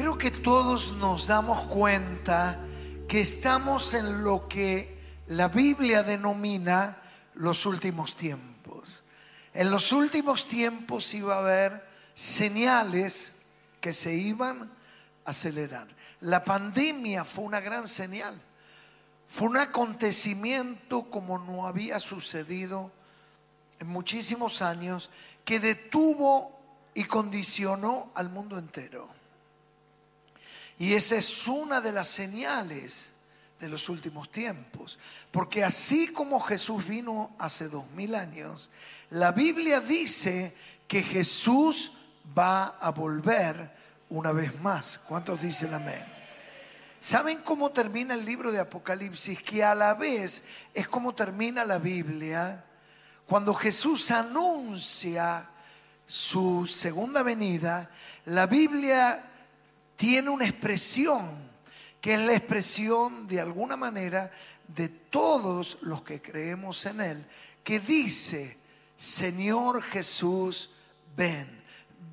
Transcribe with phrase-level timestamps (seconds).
[0.00, 2.58] Creo que todos nos damos cuenta
[3.06, 6.96] que estamos en lo que la Biblia denomina
[7.34, 9.02] los últimos tiempos.
[9.52, 13.42] En los últimos tiempos iba a haber señales
[13.78, 14.62] que se iban
[15.26, 15.86] a acelerar.
[16.20, 18.40] La pandemia fue una gran señal.
[19.28, 22.90] Fue un acontecimiento como no había sucedido
[23.78, 25.10] en muchísimos años
[25.44, 26.58] que detuvo
[26.94, 29.19] y condicionó al mundo entero.
[30.80, 33.10] Y esa es una de las señales
[33.60, 34.98] de los últimos tiempos.
[35.30, 38.70] Porque así como Jesús vino hace dos mil años,
[39.10, 40.56] la Biblia dice
[40.88, 41.92] que Jesús
[42.36, 43.70] va a volver
[44.08, 44.98] una vez más.
[45.00, 46.02] ¿Cuántos dicen amén?
[46.98, 49.42] ¿Saben cómo termina el libro de Apocalipsis?
[49.42, 50.42] Que a la vez
[50.72, 52.64] es como termina la Biblia
[53.26, 55.46] cuando Jesús anuncia
[56.06, 57.90] su segunda venida.
[58.24, 59.29] La Biblia
[60.00, 61.28] tiene una expresión
[62.00, 64.32] que es la expresión de alguna manera
[64.66, 67.26] de todos los que creemos en Él,
[67.62, 68.56] que dice,
[68.96, 70.70] Señor Jesús,
[71.14, 71.62] ven,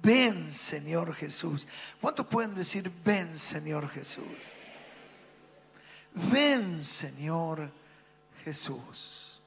[0.04, 1.66] ven Señor Jesús.
[2.02, 4.52] ¿Cuántos pueden decir, ven Señor Jesús?
[6.14, 7.72] Ven Señor
[8.44, 9.40] Jesús.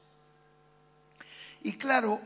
[1.61, 2.19] Y claro,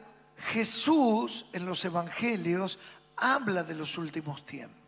[0.54, 2.80] Jesús en los evangelios
[3.18, 4.85] habla de los últimos tiempos.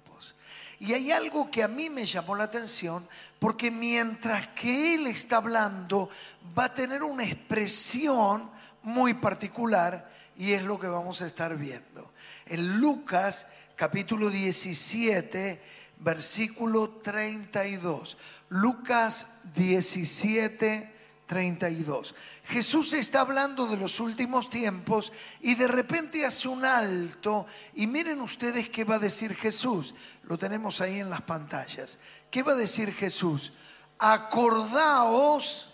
[0.80, 3.08] Y hay algo que a mí me llamó la atención,
[3.40, 6.10] porque mientras que Él está hablando,
[6.58, 8.50] va a tener una expresión
[8.84, 12.12] muy particular y es lo que vamos a estar viendo.
[12.46, 15.62] En Lucas capítulo 17,
[16.00, 18.18] versículo 32.
[18.50, 20.94] Lucas 17,
[21.28, 22.16] 32.
[22.46, 25.12] Jesús está hablando de los últimos tiempos
[25.42, 29.94] y de repente hace un alto y miren ustedes qué va a decir Jesús.
[30.24, 32.00] Lo tenemos ahí en las pantallas.
[32.32, 33.52] ¿Qué va a decir Jesús?
[34.00, 35.68] Acordaos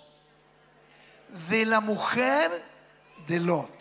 [1.50, 2.64] de la mujer
[3.28, 3.72] de Lot.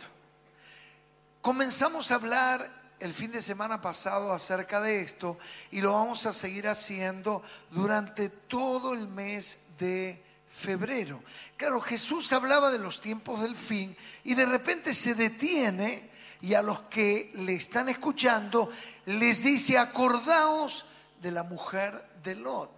[1.40, 5.38] Comenzamos a hablar el fin de semana pasado acerca de esto
[5.70, 11.22] y lo vamos a seguir haciendo durante todo el mes de febrero.
[11.56, 16.62] Claro, Jesús hablaba de los tiempos del fin y de repente se detiene y a
[16.62, 18.70] los que le están escuchando
[19.06, 20.84] les dice, acordaos
[21.20, 22.70] de la mujer de Lot.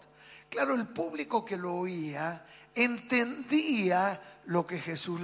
[0.48, 5.20] Claro, el público que lo oía entendía lo que Jesús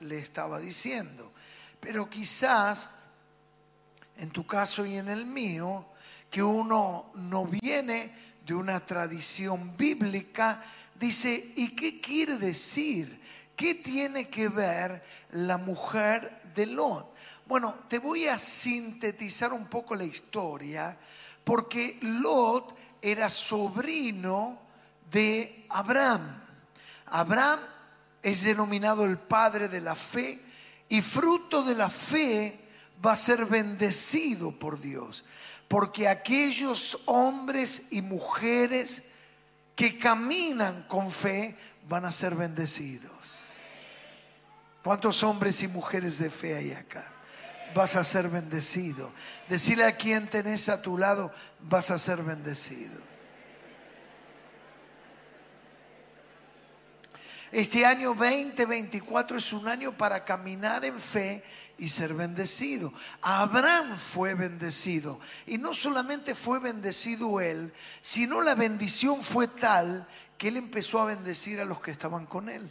[0.00, 1.32] le estaba diciendo,
[1.80, 2.90] pero quizás
[4.18, 5.86] en tu caso y en el mío,
[6.30, 8.12] que uno no viene
[8.44, 10.62] de una tradición bíblica,
[10.94, 13.20] Dice, ¿y qué quiere decir?
[13.56, 17.14] ¿Qué tiene que ver la mujer de Lot?
[17.46, 20.96] Bueno, te voy a sintetizar un poco la historia,
[21.44, 24.60] porque Lot era sobrino
[25.10, 26.42] de Abraham.
[27.06, 27.60] Abraham
[28.22, 30.40] es denominado el padre de la fe
[30.88, 32.58] y fruto de la fe
[33.04, 35.24] va a ser bendecido por Dios,
[35.68, 39.10] porque aquellos hombres y mujeres
[39.74, 41.56] que caminan con fe
[41.88, 43.44] van a ser bendecidos.
[44.82, 47.04] ¿Cuántos hombres y mujeres de fe hay acá?
[47.74, 49.10] Vas a ser bendecido.
[49.48, 53.13] Decirle a quien tenés a tu lado, vas a ser bendecido.
[57.54, 61.44] Este año 2024 es un año para caminar en fe
[61.78, 62.92] y ser bendecido.
[63.22, 65.20] Abraham fue bendecido.
[65.46, 70.04] Y no solamente fue bendecido él, sino la bendición fue tal
[70.36, 72.68] que él empezó a bendecir a los que estaban con él.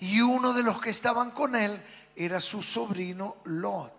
[0.00, 1.80] Y uno de los que estaban con él
[2.16, 3.94] era su sobrino Lot.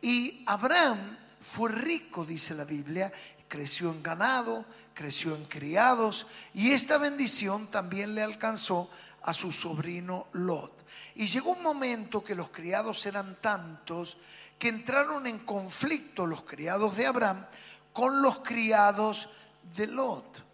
[0.00, 3.12] Y Abraham fue rico, dice la Biblia,
[3.48, 4.64] creció en ganado,
[4.94, 8.90] creció en criados, y esta bendición también le alcanzó
[9.22, 10.72] a su sobrino Lot.
[11.14, 14.16] Y llegó un momento que los criados eran tantos
[14.58, 17.44] que entraron en conflicto los criados de Abraham
[17.92, 19.28] con los criados
[19.74, 20.44] de Lot.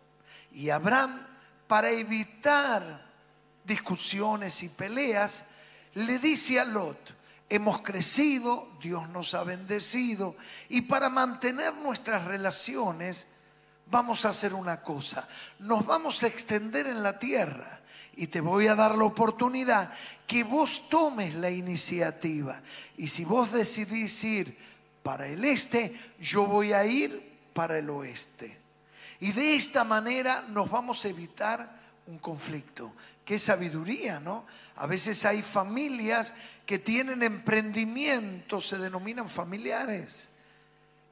[0.53, 1.27] Y Abraham,
[1.67, 3.07] para evitar
[3.65, 5.45] discusiones y peleas,
[5.95, 7.15] le dice a Lot,
[7.49, 10.37] hemos crecido, Dios nos ha bendecido,
[10.69, 13.27] y para mantener nuestras relaciones
[13.91, 15.29] vamos a hacer una cosa,
[15.59, 17.81] nos vamos a extender en la tierra
[18.17, 19.93] y te voy a dar la oportunidad
[20.27, 22.61] que vos tomes la iniciativa.
[22.97, 24.57] Y si vos decidís ir
[25.03, 28.59] para el este, yo voy a ir para el oeste.
[29.21, 32.93] Y de esta manera nos vamos a evitar un conflicto.
[33.25, 34.47] Qué sabiduría, ¿no?
[34.77, 36.35] A veces hay familias
[36.67, 40.31] que tienen emprendimientos, se denominan familiares,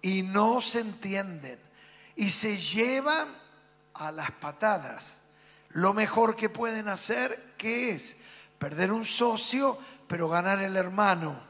[0.03, 1.59] y no se entienden
[2.17, 3.29] y se llevan
[3.95, 5.23] a las patadas.
[5.71, 8.17] Lo mejor que pueden hacer, ¿qué es?
[8.59, 11.41] Perder un socio, pero ganar el hermano.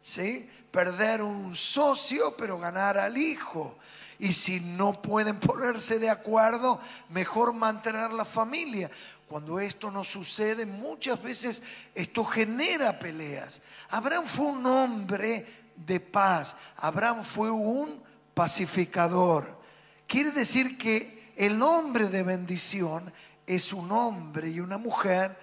[0.00, 0.48] ¿Sí?
[0.70, 3.76] Perder un socio, pero ganar al hijo.
[4.20, 8.90] Y si no pueden ponerse de acuerdo, mejor mantener la familia.
[9.28, 11.62] Cuando esto no sucede, muchas veces
[11.94, 13.60] esto genera peleas.
[13.90, 15.46] Abraham fue un hombre
[15.76, 16.56] de paz.
[16.78, 18.02] Abraham fue un
[18.32, 19.60] pacificador.
[20.06, 23.12] Quiere decir que el hombre de bendición
[23.46, 25.38] es un hombre y una mujer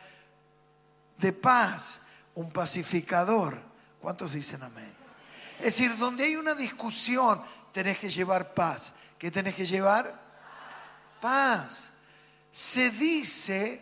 [1.20, 2.02] de paz,
[2.34, 3.62] un pacificador.
[4.02, 4.94] ¿Cuántos dicen amén?
[5.60, 7.40] Es decir, donde hay una discusión,
[7.72, 8.94] tenés que llevar paz.
[9.20, 10.20] ¿Qué tenés que llevar?
[11.22, 11.92] Paz
[12.56, 13.82] se dice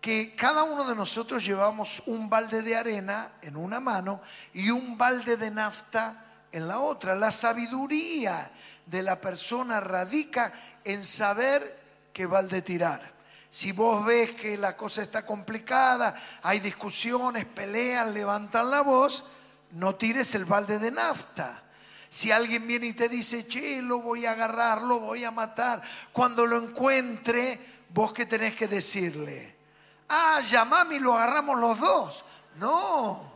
[0.00, 4.22] que cada uno de nosotros llevamos un balde de arena en una mano
[4.54, 7.14] y un balde de nafta en la otra.
[7.14, 8.50] La sabiduría
[8.86, 10.54] de la persona radica
[10.84, 13.12] en saber qué balde tirar.
[13.50, 19.22] Si vos ves que la cosa está complicada, hay discusiones, pelean, levantan la voz,
[19.72, 21.62] no tires el balde de nafta.
[22.08, 25.82] Si alguien viene y te dice, che, lo voy a agarrar, lo voy a matar,
[26.10, 29.54] cuando lo encuentre, vos qué tenés que decirle?
[30.08, 32.24] Ah, llamame y lo agarramos los dos.
[32.56, 33.32] No,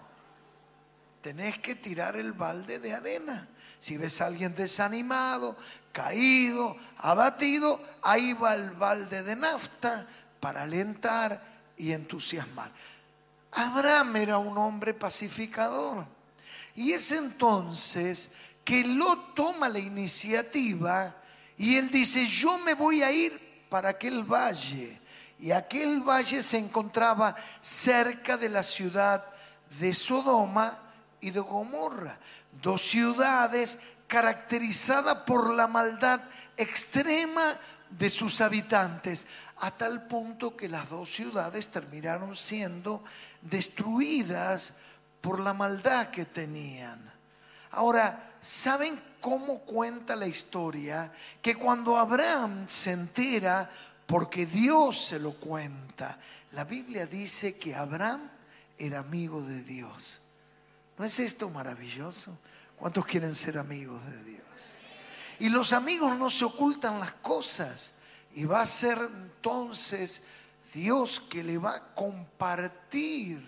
[1.23, 3.49] tenés que tirar el balde de arena.
[3.79, 5.57] Si ves a alguien desanimado,
[5.93, 10.07] caído, abatido, ahí va el balde de nafta
[10.41, 11.41] para alentar
[11.77, 12.73] y entusiasmar.
[13.53, 16.05] Abraham era un hombre pacificador.
[16.75, 18.33] Y es entonces
[18.65, 21.15] que Lot toma la iniciativa
[21.57, 25.01] y él dice, yo me voy a ir para aquel valle.
[25.41, 29.25] Y aquel valle se encontraba cerca de la ciudad
[29.79, 30.79] de Sodoma
[31.21, 32.19] y de Gomorra,
[32.63, 36.21] dos ciudades caracterizadas por la maldad
[36.57, 37.59] extrema
[37.91, 39.27] de sus habitantes,
[39.61, 43.03] a tal punto que las dos ciudades terminaron siendo
[43.43, 44.75] destruidas
[45.21, 47.13] por la maldad que tenían.
[47.73, 51.13] Ahora, ¿saben cómo cuenta la historia
[51.43, 53.71] que cuando Abraham se entera,
[54.07, 56.19] porque Dios se lo cuenta,
[56.53, 58.31] la Biblia dice que Abraham
[58.79, 60.21] era amigo de Dios.
[60.97, 62.39] ¿No es esto maravilloso?
[62.77, 64.79] ¿Cuántos quieren ser amigos de Dios?
[65.41, 67.95] Y los amigos no se ocultan las cosas.
[68.35, 70.23] Y va a ser entonces
[70.73, 73.45] Dios que le va a compartir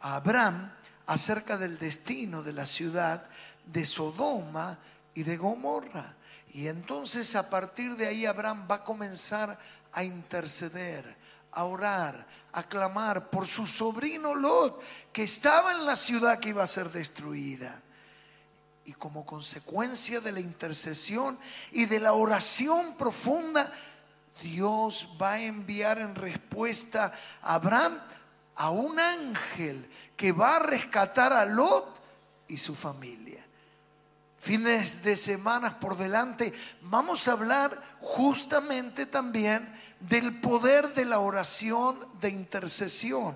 [0.00, 0.72] a Abraham
[1.06, 3.24] acerca del destino de la ciudad
[3.66, 4.78] de Sodoma
[5.14, 6.16] y de Gomorra.
[6.52, 9.58] Y entonces a partir de ahí Abraham va a comenzar
[9.92, 11.16] a interceder,
[11.52, 14.80] a orar, a clamar por su sobrino Lot,
[15.12, 17.82] que estaba en la ciudad que iba a ser destruida.
[18.84, 21.38] Y como consecuencia de la intercesión
[21.72, 23.72] y de la oración profunda,
[24.42, 27.12] Dios va a enviar en respuesta
[27.42, 27.98] a Abraham
[28.56, 32.00] a un ángel que va a rescatar a Lot
[32.46, 33.43] y su familia
[34.44, 36.52] fines de semanas por delante,
[36.82, 39.66] vamos a hablar justamente también
[40.00, 43.34] del poder de la oración de intercesión.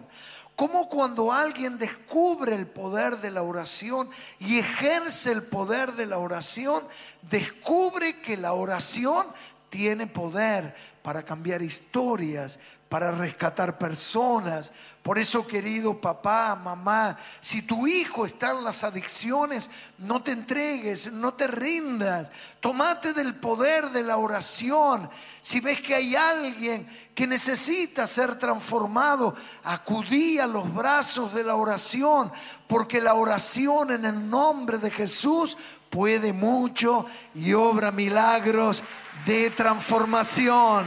[0.55, 6.19] Como cuando alguien descubre el poder de la oración y ejerce el poder de la
[6.19, 6.85] oración,
[7.23, 9.27] descubre que la oración
[9.71, 14.73] tiene poder para cambiar historias, para rescatar personas.
[15.03, 21.13] Por eso, querido papá, mamá, si tu hijo está en las adicciones, no te entregues,
[21.13, 22.31] no te rindas.
[22.61, 25.09] Tomate del poder de la oración.
[25.41, 31.57] Si ves que hay alguien que necesita ser transformado, acudí a los brazos de la
[31.57, 32.33] oración,
[32.67, 35.57] porque la oración en el nombre de Jesús
[35.91, 38.83] puede mucho y obra milagros
[39.27, 40.87] de transformación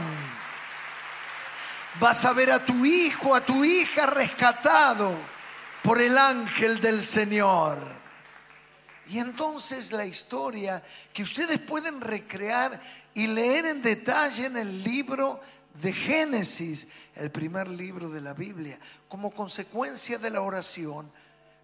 [2.00, 5.14] vas a ver a tu hijo, a tu hija rescatado
[5.82, 7.78] por el ángel del Señor.
[9.08, 10.82] Y entonces la historia
[11.12, 12.80] que ustedes pueden recrear
[13.14, 15.40] y leer en detalle en el libro
[15.74, 21.10] de Génesis, el primer libro de la Biblia, como consecuencia de la oración,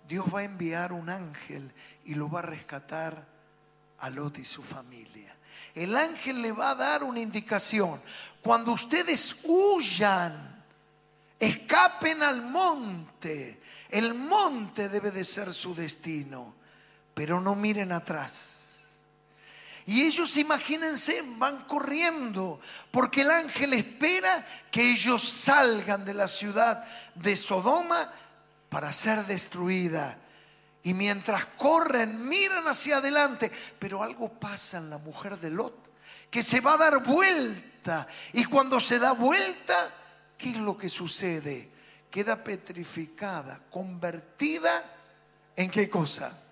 [0.08, 1.72] Dios va a enviar un ángel
[2.04, 3.26] y lo va a rescatar
[3.98, 5.37] a Lot y su familia.
[5.74, 8.00] El ángel le va a dar una indicación.
[8.42, 10.64] Cuando ustedes huyan,
[11.38, 13.60] escapen al monte.
[13.88, 16.54] El monte debe de ser su destino,
[17.14, 18.58] pero no miren atrás.
[19.86, 22.60] Y ellos, imagínense, van corriendo,
[22.90, 26.84] porque el ángel espera que ellos salgan de la ciudad
[27.14, 28.12] de Sodoma
[28.68, 30.18] para ser destruida.
[30.82, 35.88] Y mientras corren, miran hacia adelante, pero algo pasa en la mujer de Lot
[36.30, 38.06] que se va a dar vuelta.
[38.32, 39.90] Y cuando se da vuelta,
[40.36, 41.70] ¿qué es lo que sucede?
[42.10, 44.84] Queda petrificada, convertida
[45.56, 46.44] en qué cosa?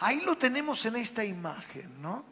[0.00, 2.24] Ahí lo tenemos en esta imagen, ¿no?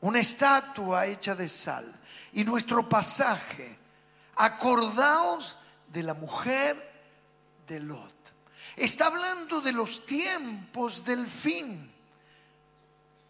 [0.00, 1.92] Una estatua hecha de sal.
[2.32, 3.76] Y nuestro pasaje,
[4.36, 6.91] acordaos de la mujer
[7.66, 8.12] de Lot.
[8.76, 11.90] Está hablando de los tiempos del fin.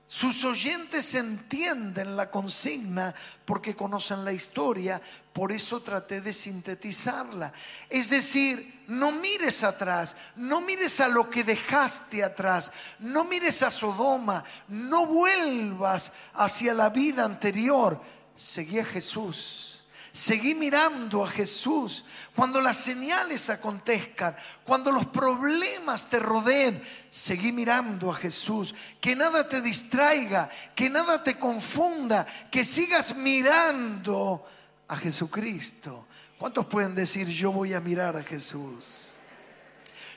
[0.07, 3.15] Sus oyentes entienden la consigna
[3.47, 5.01] porque conocen la historia,
[5.33, 7.51] por eso traté de sintetizarla.
[7.89, 13.71] Es decir, no mires atrás, no mires a lo que dejaste atrás, no mires a
[13.71, 17.99] Sodoma, no vuelvas hacia la vida anterior.
[18.37, 19.72] Seguí a Jesús
[20.13, 22.05] Seguí mirando a Jesús.
[22.37, 28.75] Cuando las señales acontezcan, cuando los problemas te rodeen, seguí mirando a Jesús.
[29.01, 34.45] Que nada te distraiga, que nada te confunda, que sigas mirando
[34.89, 36.07] a Jesucristo.
[36.39, 39.13] ¿Cuántos pueden decir, yo voy a mirar a Jesús?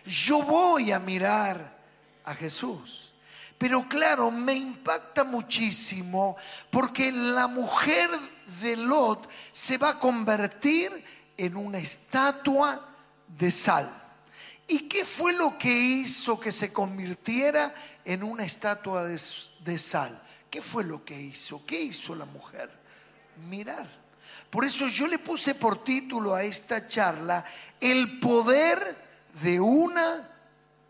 [0.06, 1.78] Yo voy a mirar
[2.26, 3.05] a Jesús.
[3.58, 6.36] Pero claro, me impacta muchísimo
[6.70, 8.10] porque la mujer
[8.62, 10.92] de Lot se va a convertir
[11.38, 12.86] en una estatua
[13.28, 13.90] de sal.
[14.68, 19.22] ¿Y qué fue lo que hizo que se convirtiera en una estatua de,
[19.60, 20.22] de, sal?
[20.50, 21.66] ¿Qué fue lo que hizo?
[21.66, 22.72] ¿Qué hizo la mujer?
[23.48, 23.88] Mirar.
[24.50, 27.46] Por eso yo le puse por título a esta charla
[27.80, 29.06] el poder
[29.42, 30.30] de una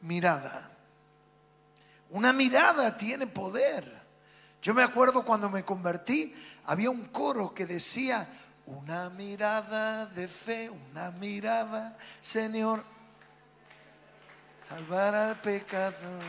[0.02, 0.75] mirada.
[2.16, 3.84] Una mirada tiene poder.
[4.62, 8.26] Yo me acuerdo cuando me convertí, había un coro que decía,
[8.66, 12.86] una mirada de fe, una mirada, Señor,
[14.66, 16.24] salvar al pecador.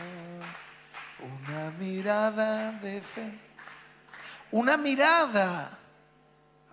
[1.21, 3.39] Una mirada de fe.
[4.51, 5.69] Una mirada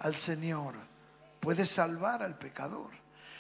[0.01, 0.75] al Señor
[1.39, 2.91] puede salvar al pecador.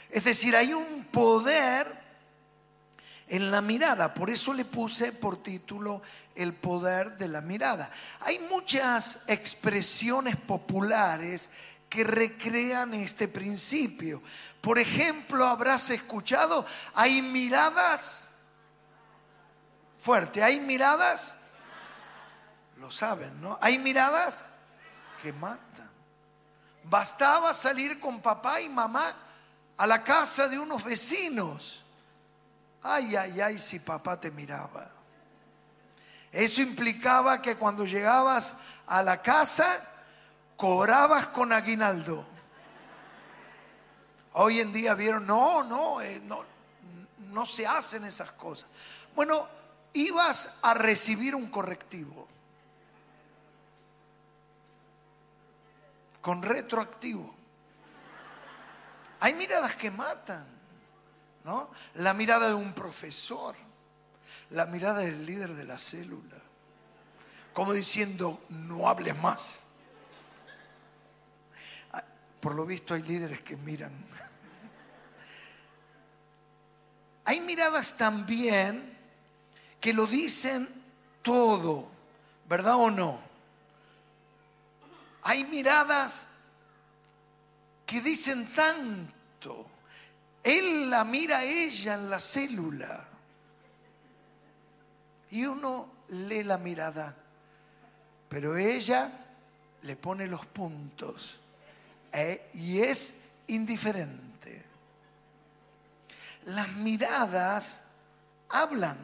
[0.08, 2.03] Es decir, hay un poder
[3.28, 4.12] en la mirada.
[4.14, 6.02] Por eso le puse por título
[6.34, 7.90] El poder de la mirada.
[8.20, 11.50] Hay muchas expresiones populares
[11.88, 14.22] que recrean este principio.
[14.60, 18.28] Por ejemplo, habrás escuchado, hay miradas
[19.98, 21.34] fuerte, hay miradas,
[22.76, 23.58] lo saben, ¿no?
[23.62, 24.44] Hay miradas
[25.22, 25.90] que matan.
[26.84, 29.16] Bastaba salir con papá y mamá
[29.78, 31.83] a la casa de unos vecinos
[32.84, 34.90] Ay, ay, ay, si papá te miraba.
[36.30, 39.80] Eso implicaba que cuando llegabas a la casa,
[40.54, 42.26] cobrabas con aguinaldo.
[44.34, 46.44] Hoy en día vieron, no, no, eh, no,
[47.30, 48.68] no se hacen esas cosas.
[49.14, 49.48] Bueno,
[49.94, 52.28] ibas a recibir un correctivo
[56.20, 57.34] con retroactivo.
[59.20, 60.53] Hay miradas que matan.
[61.94, 63.54] La mirada de un profesor,
[64.50, 66.36] la mirada del líder de la célula,
[67.52, 69.66] como diciendo, no hables más.
[71.92, 72.02] Ah,
[72.40, 73.92] por lo visto hay líderes que miran.
[77.26, 78.98] Hay miradas también
[79.80, 80.68] que lo dicen
[81.22, 81.90] todo,
[82.46, 83.18] ¿verdad o no?
[85.22, 86.26] Hay miradas
[87.86, 89.73] que dicen tanto.
[90.44, 93.08] Él la mira a ella en la célula.
[95.30, 97.16] Y uno lee la mirada.
[98.28, 99.10] Pero ella
[99.82, 101.40] le pone los puntos.
[102.12, 102.50] ¿eh?
[102.52, 104.64] Y es indiferente.
[106.44, 107.84] Las miradas
[108.50, 108.98] hablan.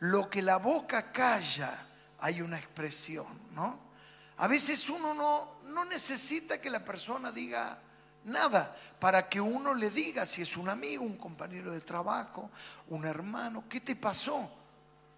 [0.00, 1.84] Lo que la boca calla,
[2.20, 3.88] hay una expresión, ¿no?
[4.36, 7.76] A veces uno no, no necesita que la persona diga
[8.24, 12.50] Nada, para que uno le diga si es un amigo, un compañero de trabajo,
[12.88, 14.50] un hermano, ¿qué te pasó?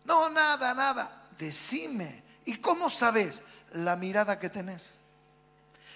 [0.05, 1.29] No, nada, nada.
[1.37, 2.23] Decime.
[2.45, 3.43] ¿Y cómo sabes?
[3.73, 5.01] La mirada que tenés.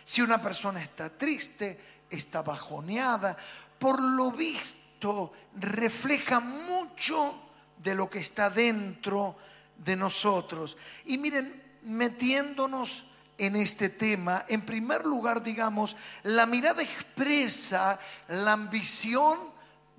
[0.04, 1.80] Si una persona está triste,
[2.10, 3.36] está bajoneada,
[3.78, 7.34] por lo visto refleja mucho
[7.78, 9.36] de lo que está dentro
[9.76, 10.76] de nosotros.
[11.04, 13.04] Y miren, metiéndonos
[13.38, 17.98] en este tema, en primer lugar, digamos, la mirada expresa
[18.28, 19.38] la ambición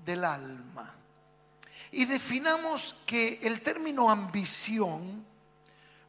[0.06, 0.94] del alma.
[1.92, 5.25] Y definamos que el término ambición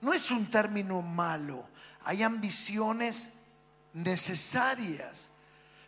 [0.01, 1.69] no es un término malo,
[2.05, 3.31] hay ambiciones
[3.93, 5.31] necesarias.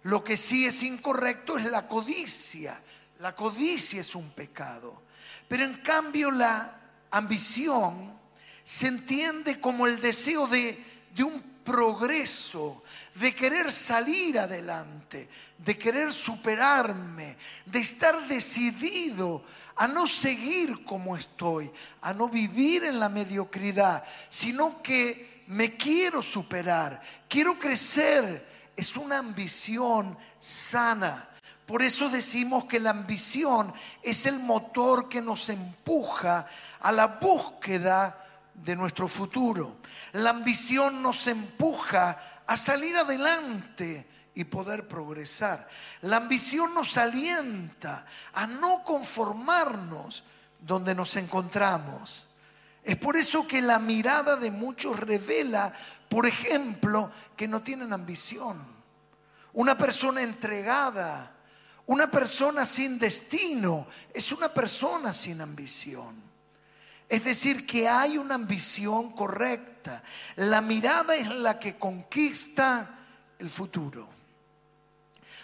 [0.03, 2.81] Lo que sí es incorrecto es la codicia.
[3.21, 5.03] La codicia es un pecado.
[5.49, 6.81] Pero en cambio la
[7.11, 8.19] ambición
[8.65, 10.85] se entiende como el deseo de,
[11.15, 12.83] de un progreso,
[13.15, 17.37] de querer salir adelante, de querer superarme,
[17.67, 19.43] de estar decidido
[19.77, 21.71] a no seguir como estoy,
[22.03, 28.47] a no vivir en la mediocridad, sino que me quiero superar, quiero crecer.
[28.77, 31.29] Es una ambición sana.
[31.67, 33.73] Por eso decimos que la ambición
[34.03, 36.47] es el motor que nos empuja
[36.81, 38.28] a la búsqueda
[38.65, 39.79] de nuestro futuro.
[40.13, 45.69] La ambición nos empuja a salir adelante y poder progresar.
[46.03, 50.25] La ambición nos alienta a no conformarnos
[50.61, 52.29] donde nos encontramos.
[52.83, 55.73] Es por eso que la mirada de muchos revela,
[56.09, 58.65] por ejemplo, que no tienen ambición.
[59.55, 61.33] Una persona entregada,
[61.87, 66.28] una persona sin destino, es una persona sin ambición.
[67.09, 70.03] Es decir, que hay una ambición correcta.
[70.37, 72.99] La mirada es la que conquista
[73.39, 74.09] el futuro.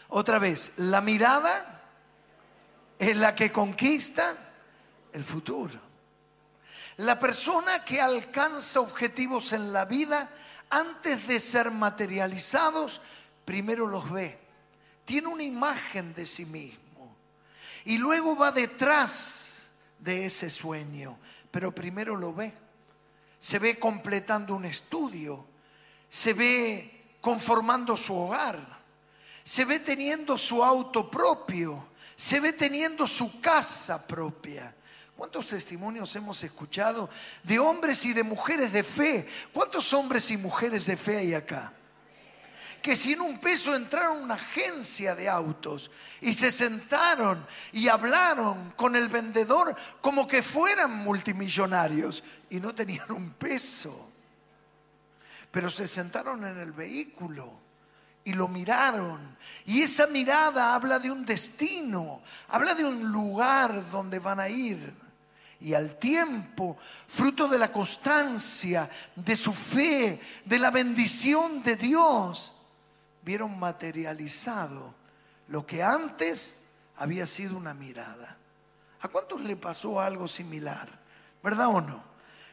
[0.08, 1.82] Otra vez, la mirada
[2.98, 4.36] es la que conquista
[5.12, 5.80] el futuro.
[6.98, 10.30] La persona que alcanza objetivos en la vida,
[10.68, 13.00] antes de ser materializados,
[13.44, 14.38] primero los ve.
[15.04, 17.16] Tiene una imagen de sí mismo.
[17.84, 21.18] Y luego va detrás de ese sueño
[21.54, 22.52] pero primero lo ve.
[23.38, 25.46] Se ve completando un estudio,
[26.08, 28.58] se ve conformando su hogar,
[29.44, 34.74] se ve teniendo su auto propio, se ve teniendo su casa propia.
[35.16, 37.08] ¿Cuántos testimonios hemos escuchado
[37.44, 39.24] de hombres y de mujeres de fe?
[39.52, 41.72] ¿Cuántos hombres y mujeres de fe hay acá?
[42.84, 48.72] Que sin un peso entraron a una agencia de autos y se sentaron y hablaron
[48.72, 54.10] con el vendedor como que fueran multimillonarios y no tenían un peso.
[55.50, 57.58] Pero se sentaron en el vehículo
[58.22, 59.34] y lo miraron.
[59.64, 64.94] Y esa mirada habla de un destino, habla de un lugar donde van a ir.
[65.58, 66.76] Y al tiempo,
[67.08, 72.53] fruto de la constancia, de su fe, de la bendición de Dios,
[73.24, 74.94] vieron materializado
[75.48, 76.56] lo que antes
[76.96, 78.36] había sido una mirada.
[79.00, 80.88] ¿A cuántos le pasó algo similar?
[81.42, 82.02] ¿Verdad o no?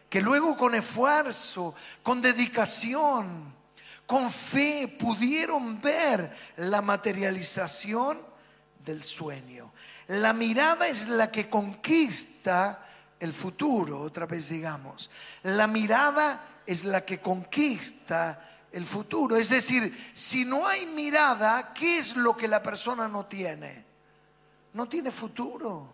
[0.10, 3.54] Que luego con esfuerzo, con dedicación,
[4.06, 8.20] con fe pudieron ver la materialización
[8.84, 9.72] del sueño.
[10.08, 12.86] La mirada es la que conquista
[13.20, 15.10] el futuro, otra vez digamos.
[15.44, 19.36] La mirada es la que conquista el futuro.
[19.36, 23.86] Es decir, si no hay mirada, ¿qué es lo que la persona no tiene?
[24.74, 25.94] No tiene futuro.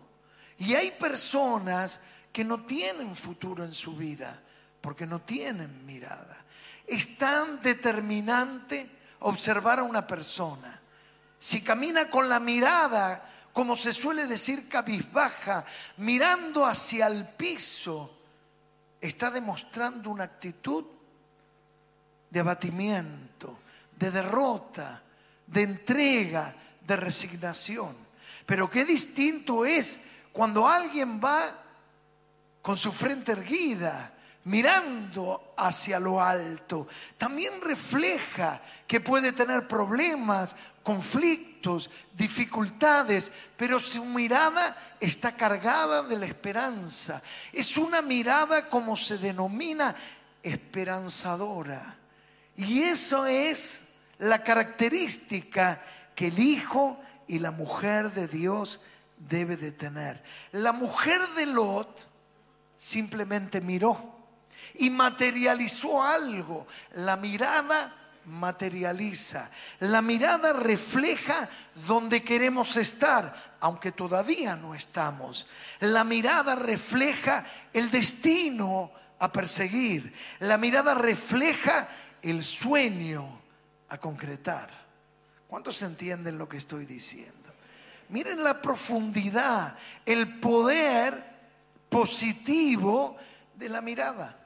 [0.58, 2.00] Y hay personas
[2.32, 4.40] que no tienen futuro en su vida
[4.80, 6.44] porque no tienen mirada.
[6.86, 10.80] Es tan determinante observar a una persona.
[11.38, 15.64] Si camina con la mirada, como se suele decir, cabizbaja,
[15.98, 18.18] mirando hacia el piso,
[19.00, 20.84] está demostrando una actitud
[22.30, 23.58] de abatimiento,
[23.96, 25.02] de derrota,
[25.46, 26.54] de entrega,
[26.86, 27.96] de resignación.
[28.46, 30.00] Pero qué distinto es
[30.32, 31.54] cuando alguien va
[32.62, 34.12] con su frente erguida,
[34.44, 36.86] mirando hacia lo alto.
[37.16, 46.26] También refleja que puede tener problemas, conflictos, dificultades, pero su mirada está cargada de la
[46.26, 47.22] esperanza.
[47.52, 49.94] Es una mirada como se denomina
[50.42, 51.97] esperanzadora.
[52.58, 55.80] Y eso es la característica
[56.16, 58.80] que el hijo y la mujer de Dios
[59.16, 60.20] debe de tener.
[60.50, 62.08] La mujer de Lot
[62.76, 64.16] simplemente miró
[64.74, 66.66] y materializó algo.
[66.94, 67.94] La mirada
[68.24, 69.48] materializa.
[69.78, 71.48] La mirada refleja
[71.86, 75.46] donde queremos estar, aunque todavía no estamos.
[75.78, 78.90] La mirada refleja el destino
[79.20, 80.12] a perseguir.
[80.40, 81.88] La mirada refleja
[82.22, 83.40] el sueño
[83.88, 84.70] a concretar.
[85.46, 87.34] ¿Cuántos entienden lo que estoy diciendo?
[88.10, 91.22] Miren la profundidad, el poder
[91.88, 93.16] positivo
[93.54, 94.38] de la mirada.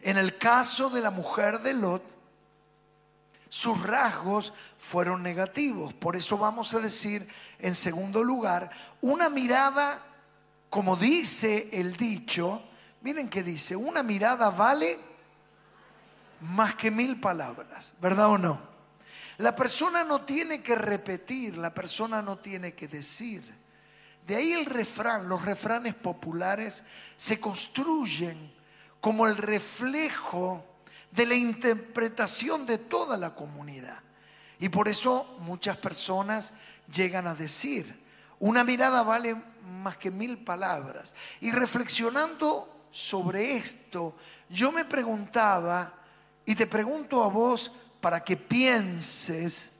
[0.00, 2.02] En el caso de la mujer de Lot,
[3.48, 5.94] sus rasgos fueron negativos.
[5.94, 7.26] Por eso vamos a decir,
[7.58, 10.02] en segundo lugar, una mirada,
[10.68, 12.62] como dice el dicho,
[13.02, 14.98] miren que dice, una mirada vale
[16.40, 18.60] más que mil palabras, ¿verdad o no?
[19.38, 23.42] La persona no tiene que repetir, la persona no tiene que decir.
[24.26, 26.84] De ahí el refrán, los refranes populares
[27.16, 28.52] se construyen
[29.00, 30.64] como el reflejo
[31.10, 34.00] de la interpretación de toda la comunidad.
[34.58, 36.52] Y por eso muchas personas
[36.90, 38.02] llegan a decir,
[38.38, 39.36] una mirada vale
[39.82, 41.14] más que mil palabras.
[41.40, 44.16] Y reflexionando sobre esto,
[44.48, 45.92] yo me preguntaba,
[46.46, 49.72] y te pregunto a vos para que pienses,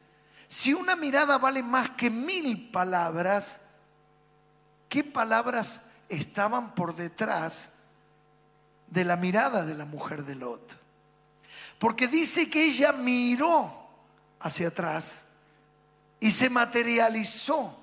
[0.47, 3.61] si una mirada vale más que mil palabras,
[4.89, 7.73] ¿qué palabras estaban por detrás
[8.89, 10.77] de la mirada de la mujer de Lot?
[11.79, 13.89] Porque dice que ella miró
[14.41, 15.25] hacia atrás
[16.21, 17.79] y se materializó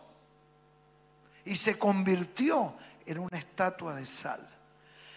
[1.45, 4.39] y se convirtió en una estatua de sal.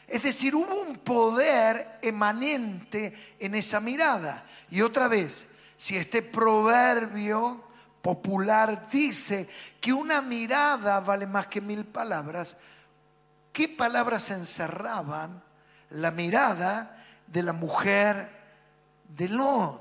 [0.07, 4.45] Es decir, hubo un poder emanente en esa mirada.
[4.71, 7.65] Y otra vez, si este proverbio
[8.03, 9.49] popular dice
[9.81, 12.57] que una mirada vale más que mil palabras,
[13.53, 15.43] ¿qué palabras encerraban
[15.91, 18.31] la mirada de la mujer
[19.09, 19.81] de Lot?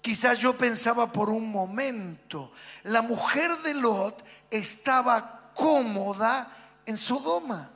[0.00, 2.52] Quizás yo pensaba por un momento,
[2.84, 6.50] la mujer de Lot estaba cómoda
[6.86, 7.72] en Sodoma.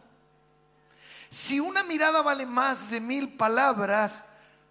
[1.32, 4.22] Si una mirada vale más de mil palabras,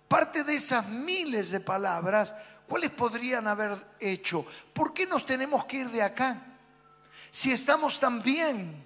[0.07, 2.35] parte de esas miles de palabras,
[2.67, 4.45] ¿cuáles podrían haber hecho?
[4.71, 6.39] ¿Por qué nos tenemos que ir de acá?
[7.31, 8.79] Si estamos tan bien.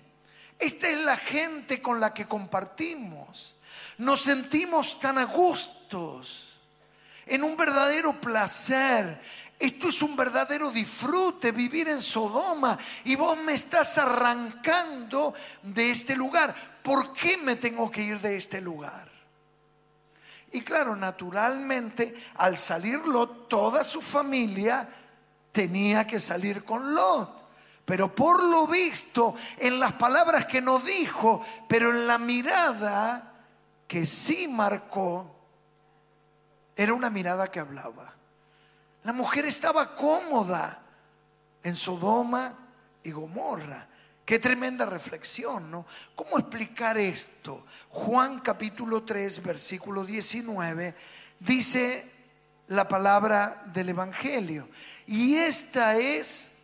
[0.58, 3.56] Esta es la gente con la que compartimos.
[3.98, 6.62] Nos sentimos tan a gustos
[7.26, 9.22] en un verdadero placer.
[9.60, 12.80] Esto es un verdadero disfrute, vivir en Sodoma.
[13.04, 16.56] Y vos me estás arrancando de este lugar.
[16.86, 19.10] ¿Por qué me tengo que ir de este lugar?
[20.52, 24.88] Y claro, naturalmente, al salir Lot, toda su familia
[25.52, 27.44] tenía que salir con Lot.
[27.86, 33.34] Pero por lo visto, en las palabras que no dijo, pero en la mirada
[33.88, 35.36] que sí marcó,
[36.76, 38.14] era una mirada que hablaba.
[39.06, 40.84] La mujer estaba cómoda
[41.64, 42.54] en Sodoma
[43.02, 43.88] y Gomorra.
[44.26, 45.86] Qué tremenda reflexión, ¿no?
[46.16, 47.64] ¿Cómo explicar esto?
[47.90, 50.96] Juan capítulo 3, versículo 19,
[51.40, 52.12] dice
[52.68, 54.68] la palabra del Evangelio.
[55.06, 56.64] Y esta es,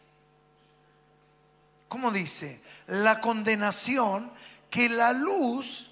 [1.88, 2.60] ¿cómo dice?
[2.88, 4.32] La condenación
[4.72, 5.92] que la luz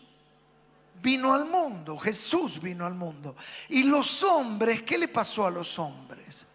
[1.03, 3.35] vino al mundo, Jesús vino al mundo.
[3.67, 6.47] Y los hombres, ¿qué le pasó a los hombres?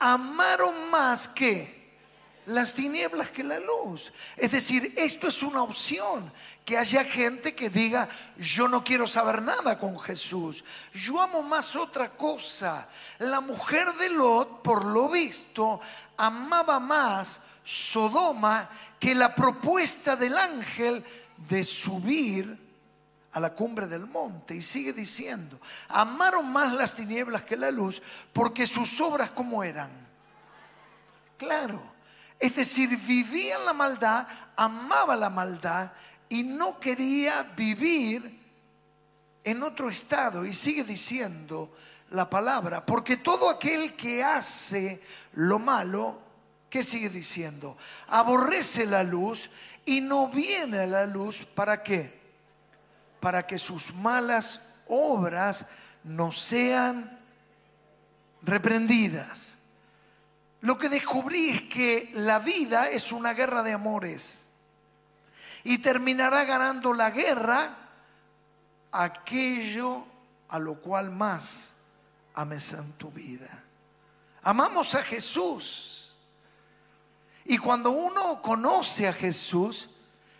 [0.00, 1.81] Amaron más que
[2.46, 4.12] las tinieblas que la luz.
[4.36, 6.30] Es decir, esto es una opción,
[6.64, 11.74] que haya gente que diga, yo no quiero saber nada con Jesús, yo amo más
[11.74, 12.88] otra cosa.
[13.18, 15.80] La mujer de Lot, por lo visto,
[16.16, 21.04] amaba más Sodoma que la propuesta del ángel
[21.36, 22.58] de subir
[23.32, 28.02] a la cumbre del monte y sigue diciendo, amaron más las tinieblas que la luz
[28.32, 29.90] porque sus obras como eran.
[31.38, 31.91] Claro,
[32.42, 34.26] es decir, vivía en la maldad,
[34.56, 35.92] amaba la maldad
[36.28, 38.40] y no quería vivir
[39.44, 40.44] en otro estado.
[40.44, 41.74] Y sigue diciendo
[42.10, 45.00] la palabra, porque todo aquel que hace
[45.34, 46.20] lo malo,
[46.68, 47.78] ¿qué sigue diciendo?
[48.08, 49.48] Aborrece la luz
[49.84, 52.22] y no viene a la luz para qué?
[53.22, 55.64] para que sus malas obras
[56.02, 57.20] no sean
[58.42, 59.51] reprendidas.
[60.62, 64.46] Lo que descubrí es que la vida es una guerra de amores
[65.64, 67.76] y terminará ganando la guerra
[68.92, 70.04] aquello
[70.48, 71.72] a lo cual más
[72.34, 73.64] ames en tu vida.
[74.42, 76.16] Amamos a Jesús.
[77.44, 79.90] Y cuando uno conoce a Jesús,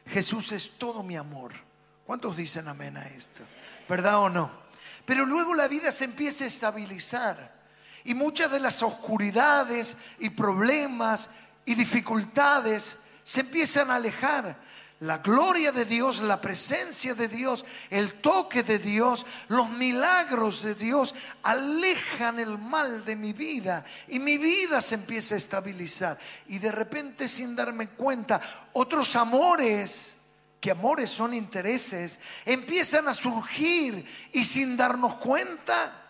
[0.06, 1.52] Jesús es todo mi amor.
[2.06, 3.42] ¿Cuántos dicen amén a esto?
[3.88, 4.52] ¿Verdad o no?
[5.04, 7.61] Pero luego la vida se empieza a estabilizar
[8.04, 11.30] y muchas de las oscuridades y problemas
[11.64, 14.56] y dificultades se empiezan a alejar.
[15.00, 20.76] La gloria de Dios, la presencia de Dios, el toque de Dios, los milagros de
[20.76, 21.12] Dios
[21.42, 26.16] alejan el mal de mi vida y mi vida se empieza a estabilizar.
[26.46, 28.40] Y de repente sin darme cuenta,
[28.74, 30.18] otros amores
[30.60, 36.01] que amores son intereses, empiezan a surgir y sin darnos cuenta,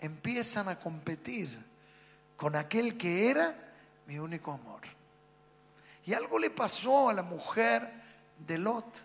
[0.00, 1.64] empiezan a competir
[2.36, 3.54] con aquel que era
[4.06, 4.80] mi único amor.
[6.06, 7.88] Y algo le pasó a la mujer
[8.38, 9.04] de Lot,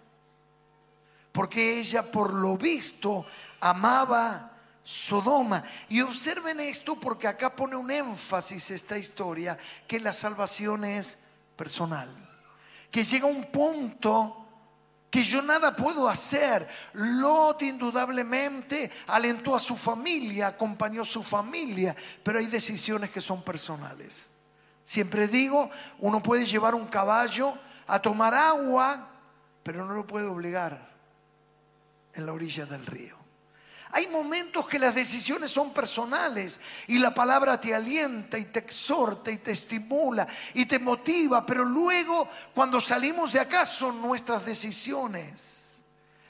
[1.31, 3.25] porque ella por lo visto
[3.59, 4.51] amaba
[4.83, 5.63] Sodoma.
[5.89, 11.17] Y observen esto porque acá pone un énfasis esta historia, que la salvación es
[11.57, 12.09] personal,
[12.89, 14.44] que llega un punto
[15.15, 16.67] que yo nada puedo hacer.
[16.91, 23.41] Lot indudablemente alentó a su familia, acompañó a su familia, pero hay decisiones que son
[23.41, 24.29] personales.
[24.83, 29.07] Siempre digo, uno puede llevar un caballo a tomar agua,
[29.63, 30.85] pero no lo puede obligar
[32.13, 33.24] en la orilla del río.
[33.91, 39.31] Hay momentos que las decisiones son personales y la palabra te alienta y te exhorta
[39.31, 45.83] y te estimula y te motiva, pero luego cuando salimos de acá son nuestras decisiones,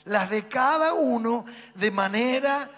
[0.03, 2.69] las de cada uno de manera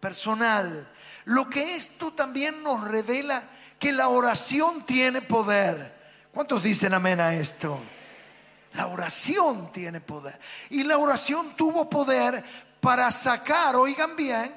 [0.00, 0.88] personal.
[1.24, 3.42] Lo que esto también nos revela
[3.78, 5.96] que la oración tiene poder.
[6.32, 7.80] ¿Cuántos dicen amén a esto?
[8.74, 10.38] La oración tiene poder.
[10.70, 12.44] Y la oración tuvo poder
[12.88, 14.50] para sacar, oigan bien,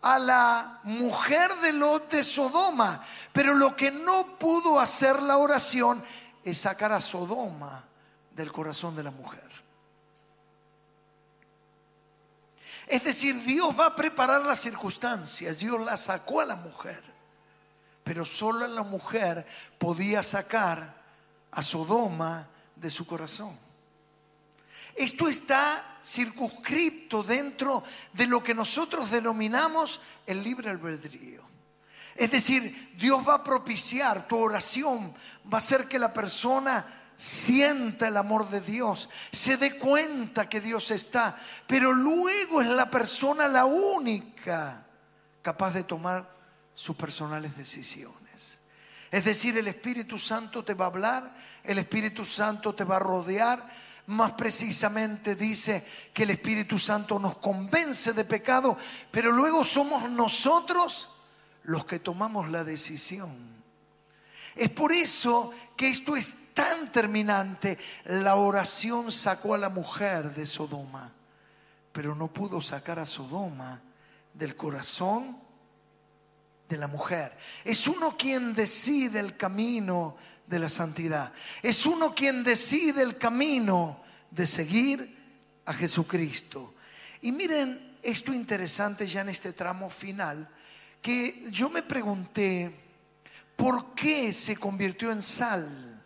[0.00, 3.04] a la mujer de Lot de Sodoma.
[3.34, 6.02] Pero lo que no pudo hacer la oración
[6.42, 7.84] es sacar a Sodoma
[8.30, 9.46] del corazón de la mujer.
[12.86, 15.58] Es decir, Dios va a preparar las circunstancias.
[15.58, 17.04] Dios la sacó a la mujer.
[18.04, 20.94] Pero solo la mujer podía sacar
[21.50, 23.67] a Sodoma de su corazón.
[24.98, 31.42] Esto está circunscripto dentro de lo que nosotros denominamos el libre albedrío.
[32.16, 35.14] Es decir, Dios va a propiciar tu oración,
[35.46, 36.84] va a hacer que la persona
[37.14, 42.90] sienta el amor de Dios, se dé cuenta que Dios está, pero luego es la
[42.90, 44.84] persona la única
[45.42, 46.28] capaz de tomar
[46.74, 48.60] sus personales decisiones.
[49.10, 53.00] Es decir, el Espíritu Santo te va a hablar, el Espíritu Santo te va a
[53.00, 53.64] rodear,
[54.08, 58.76] más precisamente dice que el Espíritu Santo nos convence de pecado,
[59.10, 61.10] pero luego somos nosotros
[61.64, 63.58] los que tomamos la decisión.
[64.56, 67.78] Es por eso que esto es tan terminante.
[68.06, 71.12] La oración sacó a la mujer de Sodoma,
[71.92, 73.82] pero no pudo sacar a Sodoma
[74.32, 75.38] del corazón
[76.66, 77.36] de la mujer.
[77.62, 80.16] Es uno quien decide el camino
[80.48, 81.32] de la santidad.
[81.62, 85.16] Es uno quien decide el camino de seguir
[85.66, 86.74] a Jesucristo.
[87.20, 90.48] Y miren esto interesante ya en este tramo final,
[91.02, 92.74] que yo me pregunté,
[93.56, 96.02] ¿por qué se convirtió en sal?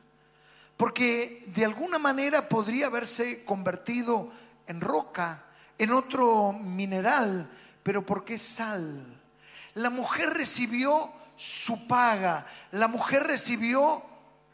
[0.77, 4.33] Porque de alguna manera podría haberse convertido
[4.67, 5.45] en roca,
[5.79, 7.49] en otro mineral,
[7.83, 9.21] pero ¿por qué sal?
[9.75, 14.03] La mujer recibió su paga, la mujer recibió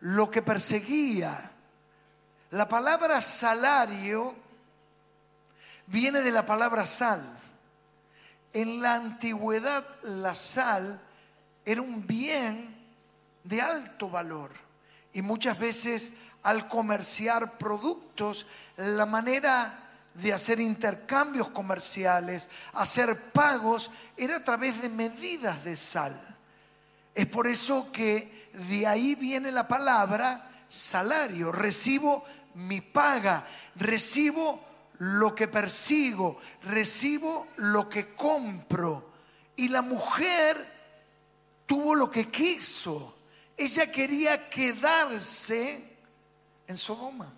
[0.00, 1.50] lo que perseguía.
[2.50, 4.34] La palabra salario
[5.86, 7.22] viene de la palabra sal.
[8.52, 11.00] En la antigüedad la sal
[11.64, 12.76] era un bien
[13.44, 14.50] de alto valor
[15.12, 19.80] y muchas veces al comerciar productos, la manera
[20.14, 26.14] de hacer intercambios comerciales, hacer pagos, era a través de medidas de sal.
[27.14, 31.52] Es por eso que de ahí viene la palabra salario.
[31.52, 34.64] Recibo mi paga, recibo
[34.98, 39.12] lo que persigo, recibo lo que compro.
[39.56, 40.78] Y la mujer
[41.66, 43.16] tuvo lo que quiso.
[43.56, 45.96] Ella quería quedarse
[46.66, 47.32] en Sodoma.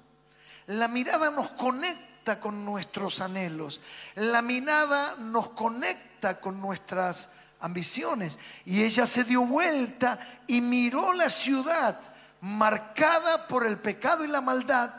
[0.66, 3.81] La mirada nos conecta con nuestros anhelos.
[4.14, 8.38] La mirada nos conecta con nuestras ambiciones.
[8.64, 11.99] Y ella se dio vuelta y miró la ciudad
[12.40, 14.92] marcada por el pecado y la maldad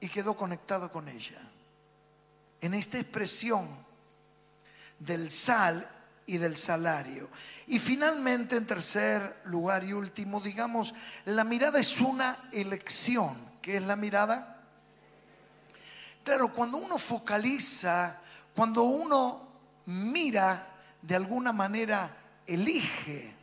[0.00, 1.40] y quedó conectado con ella.
[2.60, 3.68] En esta expresión
[4.98, 5.88] del sal
[6.26, 7.28] y del salario.
[7.66, 13.36] Y finalmente, en tercer lugar y último, digamos, la mirada es una elección.
[13.60, 14.62] ¿Qué es la mirada?
[16.22, 18.18] Claro, cuando uno focaliza,
[18.54, 19.48] cuando uno
[19.86, 20.66] mira,
[21.06, 23.34] de alguna manera elige.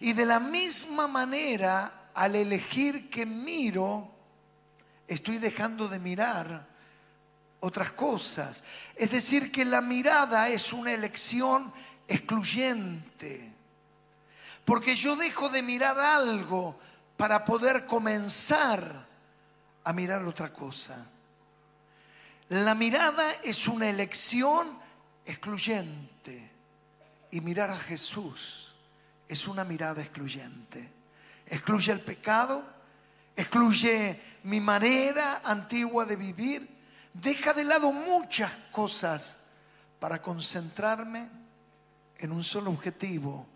[0.00, 4.10] Y de la misma manera al elegir que miro,
[5.08, 6.66] estoy dejando de mirar
[7.60, 8.62] otras cosas.
[8.94, 11.72] Es decir, que la mirada es una elección
[12.06, 13.50] excluyente.
[14.66, 16.78] Porque yo dejo de mirar algo
[17.16, 19.06] para poder comenzar
[19.82, 21.10] a mirar otra cosa.
[22.50, 24.83] La mirada es una elección
[25.24, 26.50] excluyente.
[27.30, 28.74] Y mirar a Jesús
[29.28, 30.94] es una mirada excluyente
[31.46, 32.64] excluye el pecado,
[33.36, 36.68] excluye mi manera antigua de vivir,
[37.12, 39.38] deja de lado muchas cosas
[39.98, 41.28] para concentrarme
[42.18, 43.46] en un solo objetivo,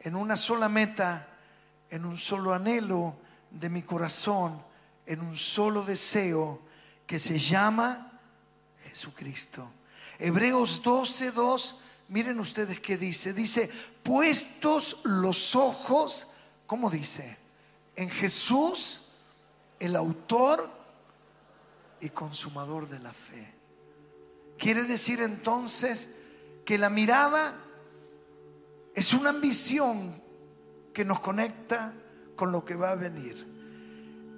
[0.00, 1.28] en una sola meta,
[1.90, 3.16] en un solo anhelo
[3.50, 4.60] de mi corazón,
[5.06, 6.62] en un solo deseo
[7.06, 8.20] que se llama
[8.88, 9.70] Jesucristo.
[10.18, 11.76] Hebreos 12, 2,
[12.08, 13.32] miren ustedes qué dice.
[13.32, 13.70] Dice,
[14.02, 16.28] puestos los ojos,
[16.66, 17.36] ¿cómo dice?
[17.96, 19.00] En Jesús,
[19.80, 20.70] el autor
[22.00, 23.54] y consumador de la fe.
[24.58, 26.22] Quiere decir entonces
[26.64, 27.54] que la mirada
[28.94, 30.22] es una ambición
[30.92, 31.92] que nos conecta
[32.36, 33.46] con lo que va a venir.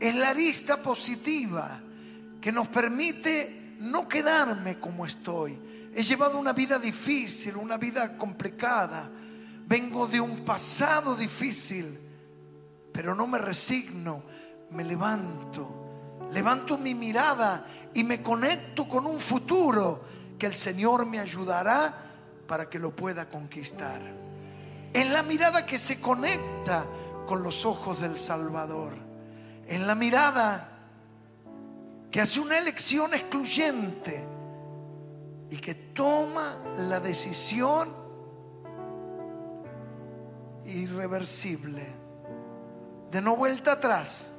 [0.01, 1.81] Es la arista positiva
[2.41, 5.59] que nos permite no quedarme como estoy.
[5.95, 9.11] He llevado una vida difícil, una vida complicada.
[9.67, 11.99] Vengo de un pasado difícil,
[12.93, 14.23] pero no me resigno,
[14.71, 15.85] me levanto.
[16.33, 20.05] Levanto mi mirada y me conecto con un futuro
[20.39, 21.95] que el Señor me ayudará
[22.47, 24.01] para que lo pueda conquistar.
[24.93, 26.87] En la mirada que se conecta
[27.27, 28.95] con los ojos del Salvador.
[29.67, 30.76] En la mirada
[32.11, 34.27] que hace una elección excluyente
[35.51, 37.89] y que toma la decisión
[40.67, 41.87] irreversible
[43.11, 44.33] de no vuelta atrás,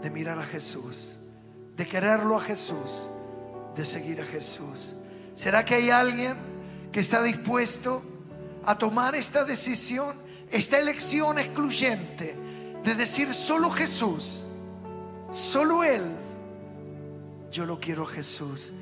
[0.00, 1.20] de mirar a Jesús,
[1.76, 3.08] de quererlo a Jesús,
[3.76, 4.96] de seguir a Jesús.
[5.34, 6.36] ¿Será que hay alguien
[6.90, 8.02] que está dispuesto
[8.64, 10.14] a tomar esta decisión,
[10.50, 12.36] esta elección excluyente
[12.82, 14.44] de decir solo Jesús,
[15.30, 16.02] solo Él?
[17.52, 18.72] Yo lo quiero Jesús.